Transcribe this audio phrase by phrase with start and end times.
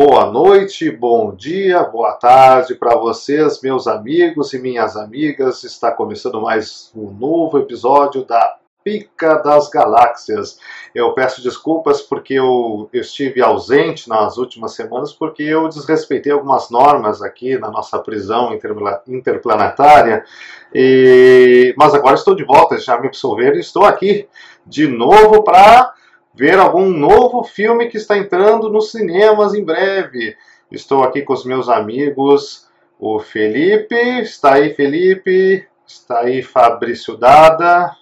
[0.00, 5.64] Boa noite, bom dia, boa tarde para vocês, meus amigos e minhas amigas.
[5.64, 10.60] Está começando mais um novo episódio da Pica das Galáxias.
[10.94, 17.20] Eu peço desculpas porque eu, estive ausente nas últimas semanas porque eu desrespeitei algumas normas
[17.20, 18.56] aqui na nossa prisão
[19.08, 20.24] interplanetária.
[20.72, 24.28] E, mas agora estou de volta, já me absolveram e estou aqui
[24.64, 25.92] de novo para
[26.34, 30.36] ver algum novo filme que está entrando nos cinemas em breve.
[30.70, 32.68] Estou aqui com os meus amigos,
[32.98, 37.96] o Felipe, está aí Felipe, está aí Fabrício Dada,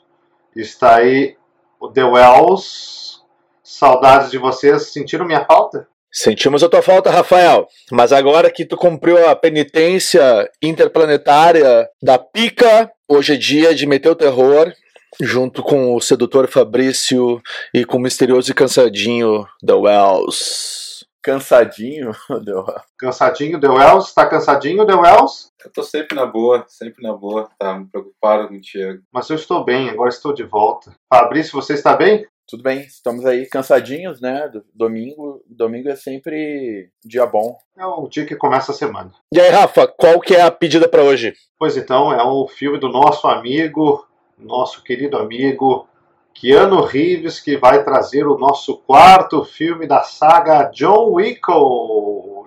[0.57, 1.37] Está aí
[1.79, 3.21] o The Wells.
[3.63, 4.91] Saudades de vocês.
[4.91, 5.87] Sentiram minha falta?
[6.11, 7.69] Sentimos a tua falta, Rafael.
[7.93, 14.09] Mas agora que tu cumpriu a penitência interplanetária da pica, hoje é dia de meter
[14.09, 14.73] o terror,
[15.21, 17.41] junto com o sedutor Fabrício
[17.73, 21.07] e com o misterioso e cansadinho The Wells.
[21.23, 22.13] Cansadinho,
[22.45, 22.65] deu.
[22.97, 24.15] Cansadinho, The Wells?
[24.15, 25.51] Tá cansadinho, The Wells?
[25.65, 27.51] Eu tô sempre na boa, sempre na boa.
[27.59, 29.03] Tá me preocupado contigo.
[29.13, 30.95] Mas eu estou bem, agora estou de volta.
[31.13, 32.25] Fabrício, você está bem?
[32.49, 34.49] Tudo bem, estamos aí cansadinhos, né?
[34.73, 37.59] Domingo, domingo é sempre dia bom.
[37.77, 39.11] É o dia que começa a semana.
[39.35, 41.35] E aí, Rafa, qual que é a pedida para hoje?
[41.59, 44.07] Pois então, é o filme do nosso amigo,
[44.39, 45.89] nosso querido amigo
[46.35, 51.41] Keanu Reeves, que vai trazer o nosso quarto filme da saga John Wick.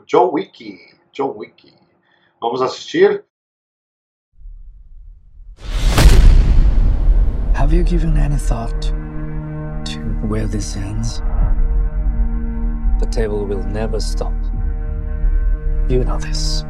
[0.06, 0.78] John Wick.
[1.12, 1.74] John Wick.
[2.40, 3.26] Vamos assistir?
[7.56, 8.80] Have you given any thought
[9.86, 11.22] to where this ends?
[13.00, 14.34] The table will never stop.
[15.90, 16.64] You know this.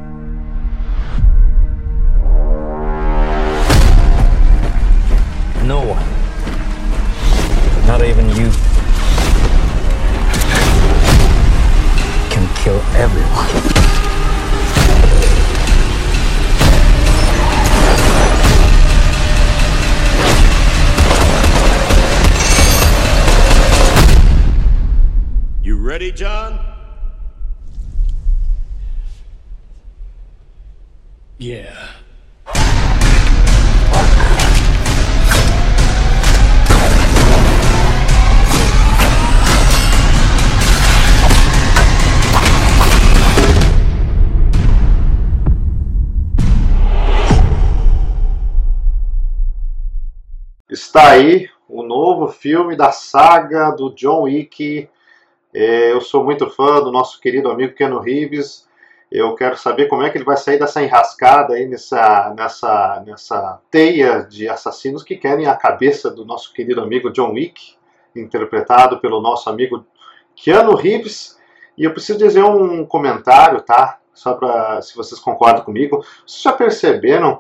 [5.69, 6.03] No one
[7.85, 8.49] Not even you
[12.31, 13.78] can kill everyone.
[50.99, 54.89] Está aí o novo filme da saga do John Wick.
[55.53, 58.67] É, eu sou muito fã do nosso querido amigo Keanu Reeves.
[59.09, 63.61] Eu quero saber como é que ele vai sair dessa enrascada aí, nessa, nessa, nessa
[63.71, 67.75] teia de assassinos que querem a cabeça do nosso querido amigo John Wick,
[68.13, 69.85] interpretado pelo nosso amigo
[70.35, 71.39] Keanu Reeves.
[71.77, 73.99] E eu preciso dizer um comentário, tá?
[74.13, 76.03] Só para se vocês concordam comigo.
[76.27, 77.39] Vocês já perceberam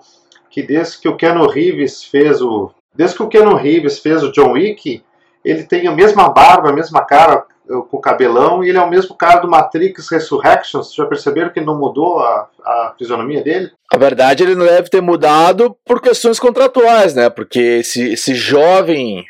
[0.49, 4.31] que desde que o Keanu Reeves fez o Desde que o Keanu Reeves fez o
[4.31, 5.03] John Wick,
[5.43, 8.81] ele tem a mesma barba, a mesma cara eh, com o cabelão, e ele é
[8.81, 10.93] o mesmo cara do Matrix Resurrections.
[10.93, 13.71] Já perceberam que não mudou a, a fisionomia dele?
[13.93, 17.29] A verdade, ele não deve ter mudado por questões contratuais, né?
[17.29, 19.25] Porque esse, esse jovem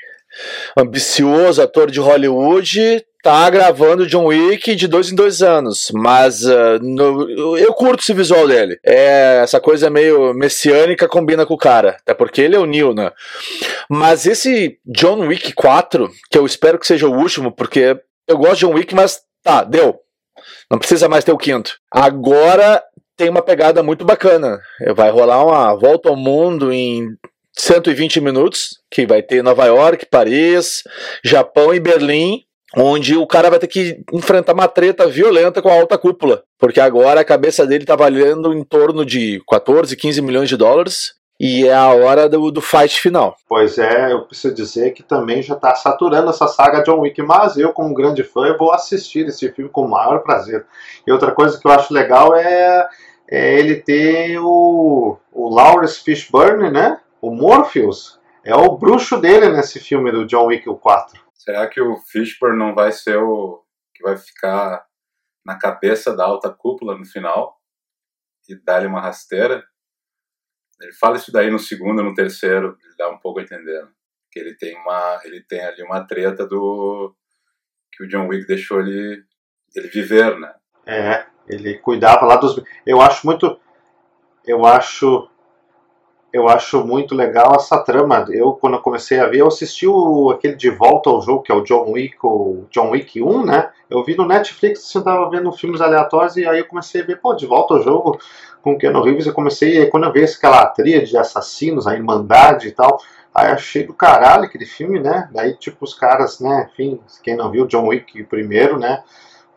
[0.77, 6.79] ambicioso ator de Hollywood tá gravando John Wick de dois em dois anos, mas uh,
[6.81, 8.79] no, eu curto esse visual dele.
[8.83, 12.93] É essa coisa meio messiânica combina com o cara, até porque ele é o Neil,
[12.93, 13.11] né?
[13.89, 17.97] Mas esse John Wick 4, que eu espero que seja o último, porque
[18.27, 19.99] eu gosto de John Wick, mas tá, deu.
[20.71, 21.77] Não precisa mais ter o quinto.
[21.91, 22.81] Agora
[23.17, 24.61] tem uma pegada muito bacana.
[24.95, 27.09] Vai rolar uma volta ao mundo em
[27.57, 30.83] 120 minutos, que vai ter Nova York, Paris,
[31.23, 32.43] Japão e Berlim,
[32.75, 36.79] onde o cara vai ter que enfrentar uma treta violenta com a alta cúpula, porque
[36.79, 41.17] agora a cabeça dele tá valendo em torno de 14, 15 milhões de dólares.
[41.41, 43.33] E é a hora do, do fight final.
[43.47, 47.55] Pois é, eu preciso dizer que também já está saturando essa saga John Wick, mas
[47.55, 50.65] eu, como grande fã, vou assistir esse filme com o maior prazer.
[51.07, 52.85] E outra coisa que eu acho legal é,
[53.31, 56.99] é ele ter o, o Lawrence Fishburne, né?
[57.21, 61.21] o Morpheus é o bruxo dele nesse filme do John Wick 4.
[61.39, 63.63] Será que o Fishburne não vai ser o
[63.95, 64.85] que vai ficar
[65.45, 67.57] na cabeça da alta cúpula no final
[68.49, 69.65] e dar-lhe uma rasteira?
[70.81, 73.81] Ele fala isso daí no segundo, no terceiro, ele dá um pouco a entender.
[73.81, 73.89] Né?
[74.29, 77.15] Que ele tem uma, ele tem ali uma treta do
[77.93, 79.23] que o John Wick deixou ele,
[79.73, 80.53] ele viver, né?
[80.85, 82.61] É, ele cuidava lá dos.
[82.85, 83.59] Eu acho muito,
[84.45, 85.29] eu acho
[86.31, 88.25] eu acho muito legal essa trama.
[88.29, 91.51] Eu, quando eu comecei a ver, eu assisti o, aquele De Volta ao Jogo, que
[91.51, 93.69] é o John Wick, o John Wick 1, né?
[93.89, 97.05] Eu vi no Netflix, assim, eu tava vendo filmes aleatórios e aí eu comecei a
[97.05, 98.19] ver, pô, De Volta ao Jogo
[98.61, 102.71] com Keanu Reeves, eu comecei, quando eu vi aquela tríade de assassinos, a Irmandade e
[102.71, 102.99] tal,
[103.33, 105.29] aí achei do caralho aquele filme, né?
[105.31, 109.01] Daí, tipo, os caras, né, enfim, quem não viu John Wick primeiro, né?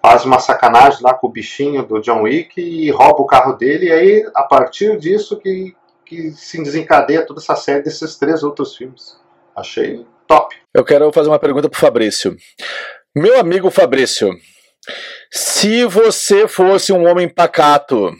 [0.00, 3.86] Faz uma sacanagem lá com o bichinho do John Wick e rouba o carro dele,
[3.86, 5.74] e aí, a partir disso que
[6.12, 9.16] que se desencadeia toda essa série desses três outros filmes.
[9.56, 10.54] Achei top.
[10.74, 12.36] Eu quero fazer uma pergunta pro Fabrício.
[13.16, 14.30] Meu amigo Fabrício,
[15.30, 18.10] se você fosse um homem pacato,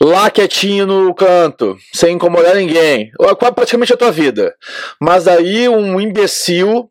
[0.00, 3.10] lá quietinho no canto, sem incomodar ninguém,
[3.54, 4.54] praticamente a tua vida,
[5.00, 6.90] mas aí um imbecil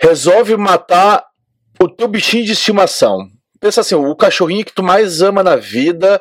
[0.00, 1.24] resolve matar
[1.80, 3.28] o teu bichinho de estimação
[3.64, 6.20] pensa assim, o cachorrinho que tu mais ama na vida,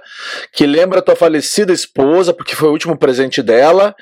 [0.53, 3.93] que lembra tua falecida esposa, porque foi o último presente dela,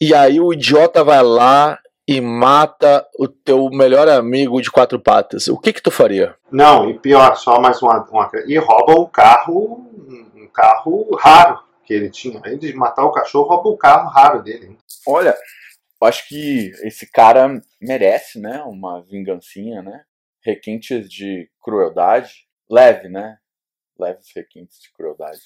[0.00, 1.78] e aí o idiota vai lá
[2.08, 5.48] e mata o teu melhor amigo de quatro patas.
[5.48, 6.34] O que que tu faria?
[6.50, 9.86] Não, e pior, só mais uma, uma e rouba o carro,
[10.34, 12.40] um carro raro que ele tinha.
[12.42, 14.78] Além de matar o cachorro, rouba o carro raro dele.
[15.06, 15.36] Olha,
[16.00, 20.00] eu acho que esse cara merece, né, uma vingancinha, né?
[20.44, 22.46] Requintes de crueldade.
[22.70, 23.38] Leve, né?
[23.98, 25.40] Leves requintes de crueldade.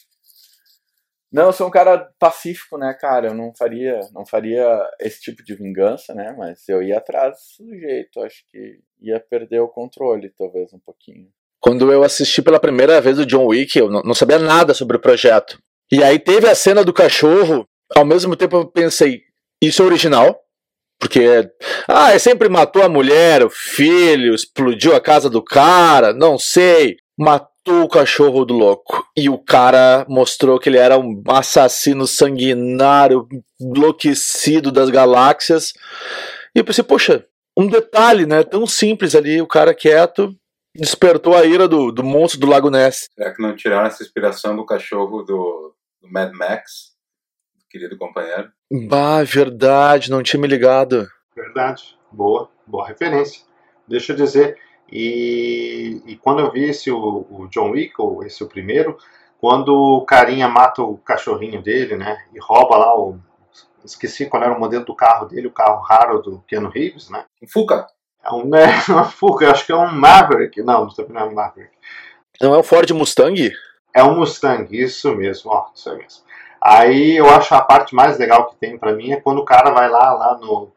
[1.34, 3.26] Não, eu sou um cara pacífico, né, cara?
[3.26, 4.64] Eu não faria, não faria
[5.00, 6.32] esse tipo de vingança, né?
[6.38, 8.20] Mas eu ia atrás do jeito.
[8.20, 11.28] Acho que ia perder o controle, talvez, um pouquinho.
[11.58, 15.00] Quando eu assisti pela primeira vez o John Wick, eu não sabia nada sobre o
[15.00, 15.58] projeto.
[15.90, 17.66] E aí teve a cena do cachorro.
[17.96, 19.22] Ao mesmo tempo eu pensei,
[19.60, 20.43] isso é original?
[20.98, 21.50] Porque,
[21.88, 26.96] ah, sempre matou a mulher, o filho, explodiu a casa do cara, não sei.
[27.18, 29.04] Matou o cachorro do louco.
[29.16, 33.26] E o cara mostrou que ele era um assassino sanguinário,
[33.60, 35.72] enlouquecido das galáxias.
[36.54, 37.26] E eu pensei, poxa,
[37.56, 38.42] um detalhe, né?
[38.42, 40.34] Tão simples ali, o cara quieto,
[40.74, 43.08] despertou a ira do, do monstro do Lago Ness.
[43.14, 46.93] Será que não tiraram essa inspiração do cachorro do, do Mad Max?
[47.74, 48.52] Querido companheiro.
[48.88, 51.08] Bah, verdade, não tinha me ligado.
[51.34, 53.42] Verdade, boa, boa referência.
[53.88, 54.56] Deixa eu dizer,
[54.90, 58.96] e, e quando eu vi esse, o, o John Wick, ou esse o primeiro,
[59.40, 63.18] quando o carinha mata o cachorrinho dele, né, e rouba lá o...
[63.84, 67.26] Esqueci qual era o modelo do carro dele, o carro raro do Keanu Reeves, né?
[67.42, 67.86] Um Fuca.
[68.24, 70.62] É um, né, uma Fuca, acho que é um Maverick.
[70.62, 71.74] Não, não é um Maverick.
[72.40, 73.52] Não é um Ford Mustang?
[73.92, 76.24] É um Mustang, isso mesmo, ó, isso aí mesmo.
[76.64, 79.70] Aí eu acho a parte mais legal que tem para mim é quando o cara
[79.70, 80.72] vai lá, lá no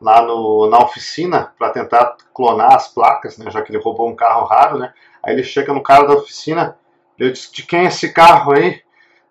[0.00, 4.14] lá no, na oficina para tentar clonar as placas, né, já que ele roubou um
[4.14, 4.92] carro raro, né?
[5.20, 6.78] Aí ele chega no cara da oficina,
[7.18, 8.80] ele diz: "De quem é esse carro aí?"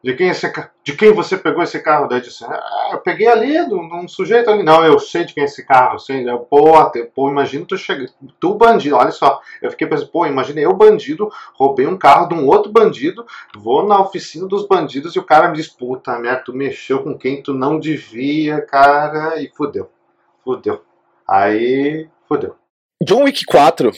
[0.08, 0.50] De quem, esse,
[0.86, 2.08] de quem você pegou esse carro?
[2.08, 4.64] Daí disse, ah, eu peguei ali, de um sujeito ali.
[4.64, 6.00] Não, eu sei de quem é esse carro.
[6.00, 6.26] Sei.
[6.26, 6.72] Eu, pô,
[7.14, 8.06] pô, imagina tu chega,
[8.40, 9.42] tu bandido, olha só.
[9.62, 13.26] Eu fiquei pensando, pô, imagina eu bandido, roubei um carro de um outro bandido,
[13.58, 17.18] vou na oficina dos bandidos e o cara me diz, puta merda, tu mexeu com
[17.18, 19.90] quem tu não devia, cara, e fudeu.
[20.42, 20.84] Fudeu.
[21.30, 22.56] Aí, fudeu.
[23.04, 23.92] John Wick 4,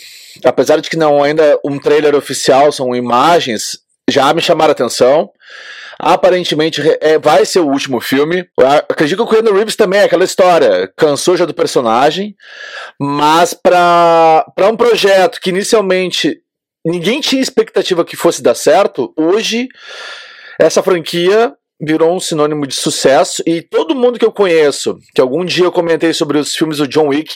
[0.44, 3.78] apesar de que não ainda um trailer oficial, são imagens,
[4.10, 5.32] já me chamaram a atenção.
[6.02, 8.48] Aparentemente é, vai ser o último filme.
[8.88, 10.90] Acredito que o Keanu Reeves também é aquela história.
[10.96, 12.36] Cansou já do personagem.
[12.98, 16.40] Mas para um projeto que inicialmente
[16.86, 19.68] ninguém tinha expectativa que fosse dar certo, hoje
[20.58, 25.46] essa franquia virou um sinônimo de sucesso e todo mundo que eu conheço, que algum
[25.46, 27.36] dia eu comentei sobre os filmes do John Wick,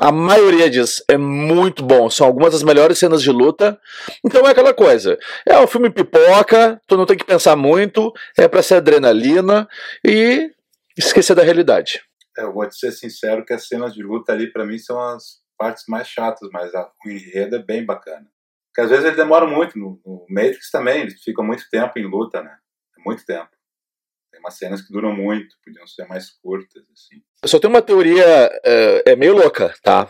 [0.00, 3.78] a maioria diz é muito bom, são algumas das melhores cenas de luta.
[4.24, 5.18] Então é aquela coisa.
[5.46, 9.68] É um filme pipoca, tu não tem que pensar muito, é para ser adrenalina
[10.04, 10.50] e
[10.96, 12.02] esquecer da realidade.
[12.38, 14.98] É, eu vou te ser sincero que as cenas de luta ali para mim são
[14.98, 18.26] as partes mais chatas, mas a, o enredo é bem bacana.
[18.68, 22.06] Porque às vezes ele demora muito, no, no Matrix também, ele fica muito tempo em
[22.06, 22.56] luta, né?
[23.04, 23.50] Muito tempo.
[24.42, 27.22] Umas cenas que duram muito, podiam ser mais curtas, assim.
[27.42, 28.24] Eu só tenho uma teoria,
[28.64, 30.08] é, é meio louca, tá?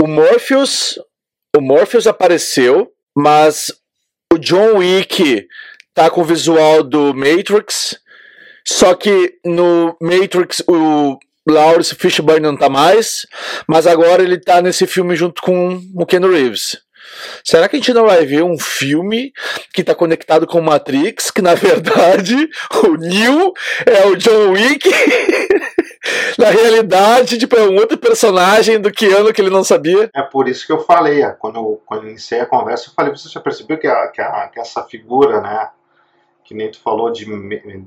[0.00, 0.98] O Morpheus,
[1.56, 3.72] o Morpheus apareceu, mas
[4.32, 5.48] o John Wick
[5.94, 7.98] tá com o visual do Matrix,
[8.66, 11.18] só que no Matrix o
[11.48, 13.26] Lawrence Fishburne não tá mais,
[13.66, 16.78] mas agora ele tá nesse filme junto com o Ken Reeves.
[17.44, 19.32] Será que a gente não vai ver um filme
[19.72, 22.34] que está conectado com Matrix, que na verdade
[22.84, 23.52] o Neo
[23.86, 24.88] é o John Wick?
[26.38, 30.10] na realidade, tipo, é um outro personagem do Keanu que ele não sabia.
[30.14, 33.14] É por isso que eu falei, quando eu, quando eu iniciei a conversa, eu falei,
[33.14, 35.68] você já percebeu que, a, que, a, que essa figura, né,
[36.50, 37.24] que nem tu falou de,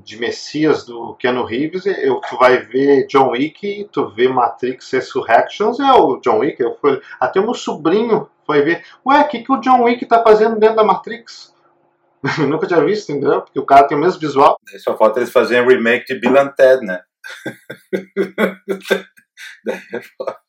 [0.02, 5.78] de Messias do Keanu Reeves, eu, tu vai ver John Wick, tu vê Matrix Resurrections,
[5.78, 9.42] é o John Wick, eu fui, até o meu sobrinho foi ver, ué, o que,
[9.42, 11.52] que o John Wick tá fazendo dentro da Matrix?
[12.48, 13.42] Nunca tinha visto, entendeu?
[13.42, 14.56] Porque o cara tem o mesmo visual.
[14.78, 17.02] Só falta eles fazerem remake de Bill and Ted, né?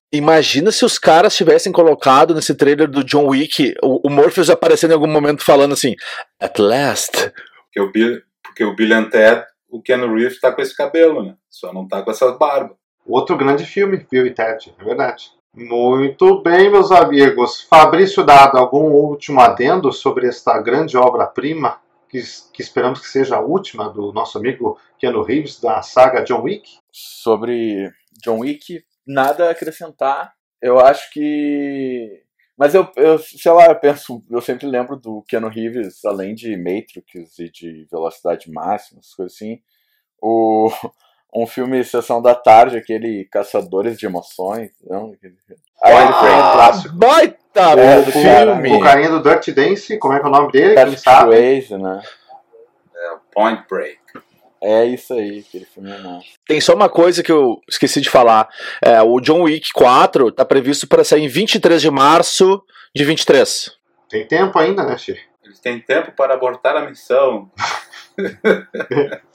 [0.10, 4.92] Imagina se os caras tivessem colocado nesse trailer do John Wick o, o Morpheus aparecendo
[4.92, 5.96] em algum momento falando assim,
[6.40, 7.34] at last.
[7.76, 11.22] Porque o Bill, porque o Bill and Ted, o Keanu Reeves tá com esse cabelo,
[11.22, 11.36] né?
[11.50, 12.78] Só não tá com essas barbas.
[13.06, 15.32] Outro grande filme, Bill e Ted, é verdade.
[15.54, 17.64] Muito bem, meus amigos.
[17.70, 22.22] Fabrício Dado, algum último adendo sobre esta grande obra-prima, que,
[22.54, 26.78] que, esperamos que seja a última do nosso amigo Keanu Reeves, da saga John Wick?
[26.92, 27.92] Sobre
[28.24, 30.34] John Wick, nada a acrescentar.
[30.62, 32.24] Eu acho que.
[32.58, 36.56] Mas eu, eu, sei lá, eu penso, eu sempre lembro do Keanu Reeves, além de
[36.56, 39.60] Matrix e de Velocidade Máxima, essas coisas assim,
[40.22, 40.72] o,
[41.36, 45.14] um filme Sessão da Tarde, aquele Caçadores de Emoções, não?
[45.84, 46.96] Aí ele foi um clássico.
[46.96, 48.74] Baita É, filme!
[48.74, 50.76] O carinha do Dirty Dance, como é que é o nome dele?
[50.76, 51.36] Patrick sabe?
[51.36, 52.02] Swayze, né?
[52.96, 54.00] É, Point Break.
[54.62, 56.26] É isso aí, aquele filme é massa.
[56.48, 58.50] Tem só uma coisa que eu esqueci de falar.
[58.82, 62.64] É, o John Wick 4 tá previsto para sair em 23 de março
[62.96, 63.72] de 23.
[64.10, 65.20] Tem tempo ainda, né, Xê?
[65.44, 67.52] Eles têm tempo para abortar a missão.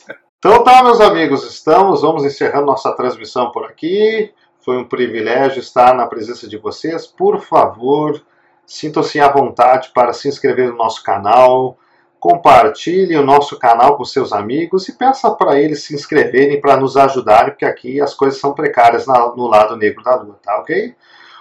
[0.40, 4.32] Então tá, meus amigos, estamos, vamos encerrando nossa transmissão por aqui.
[4.64, 7.06] Foi um privilégio estar na presença de vocês.
[7.06, 8.24] Por favor,
[8.64, 11.76] sintam-se à vontade para se inscrever no nosso canal,
[12.20, 16.96] compartilhe o nosso canal com seus amigos e peça para eles se inscreverem para nos
[16.96, 20.94] ajudarem, porque aqui as coisas são precárias no lado negro da lua, tá ok?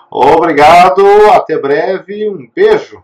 [0.10, 3.04] Obrigado, até breve, um beijo.